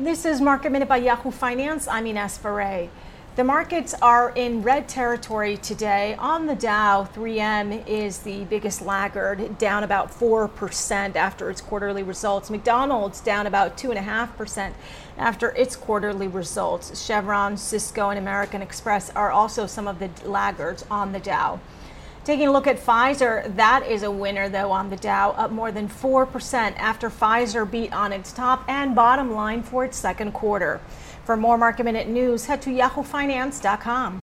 [0.00, 1.86] This is Market Minute by Yahoo Finance.
[1.86, 2.88] I'm Ines Ferre.
[3.36, 6.16] The markets are in red territory today.
[6.18, 12.50] On the Dow, 3M is the biggest laggard, down about 4% after its quarterly results.
[12.50, 14.72] McDonald's down about 2.5%
[15.16, 17.00] after its quarterly results.
[17.00, 21.60] Chevron, Cisco, and American Express are also some of the laggards on the Dow.
[22.24, 25.70] Taking a look at Pfizer, that is a winner though on the Dow, up more
[25.70, 30.80] than 4% after Pfizer beat on its top and bottom line for its second quarter.
[31.26, 34.23] For more market minute news, head to yahoofinance.com.